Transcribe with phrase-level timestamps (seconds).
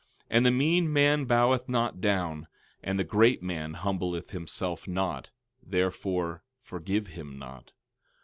[0.21, 2.47] 12:9 And the mean man boweth not down,
[2.81, 5.29] and the great man humbleth himself not,
[5.61, 7.71] therefore, forgive him not.